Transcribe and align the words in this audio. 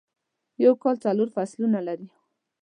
یو 0.63 0.73
کال 0.83 0.95
څلور 1.03 1.29
فصلونه 1.35 1.79
لری 1.87 2.07